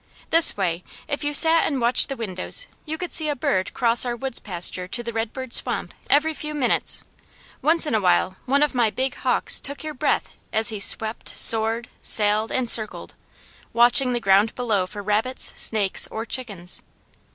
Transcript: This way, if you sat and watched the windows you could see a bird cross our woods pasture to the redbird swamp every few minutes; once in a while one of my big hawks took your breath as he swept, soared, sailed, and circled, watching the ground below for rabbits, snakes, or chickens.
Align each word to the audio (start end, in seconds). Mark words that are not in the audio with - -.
This 0.31 0.57
way, 0.57 0.83
if 1.07 1.23
you 1.23 1.31
sat 1.31 1.67
and 1.67 1.79
watched 1.79 2.09
the 2.09 2.15
windows 2.15 2.65
you 2.85 2.97
could 2.97 3.13
see 3.13 3.29
a 3.29 3.35
bird 3.35 3.71
cross 3.75 4.03
our 4.03 4.15
woods 4.15 4.39
pasture 4.39 4.87
to 4.87 5.03
the 5.03 5.13
redbird 5.13 5.53
swamp 5.53 5.93
every 6.09 6.33
few 6.33 6.55
minutes; 6.55 7.03
once 7.61 7.85
in 7.85 7.93
a 7.93 8.01
while 8.01 8.35
one 8.47 8.63
of 8.63 8.73
my 8.73 8.89
big 8.89 9.13
hawks 9.13 9.59
took 9.59 9.83
your 9.83 9.93
breath 9.93 10.33
as 10.51 10.69
he 10.69 10.79
swept, 10.79 11.37
soared, 11.37 11.87
sailed, 12.01 12.51
and 12.51 12.67
circled, 12.67 13.13
watching 13.73 14.11
the 14.13 14.19
ground 14.19 14.55
below 14.55 14.87
for 14.87 15.03
rabbits, 15.03 15.53
snakes, 15.55 16.07
or 16.09 16.25
chickens. 16.25 16.81